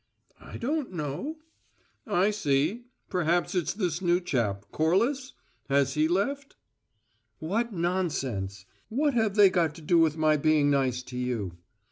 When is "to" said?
9.75-9.81, 11.03-11.17